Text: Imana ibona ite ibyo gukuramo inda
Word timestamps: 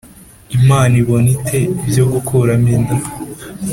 Imana 0.57 0.93
ibona 1.01 1.29
ite 1.35 1.59
ibyo 1.85 2.03
gukuramo 2.11 2.67
inda 2.75 2.95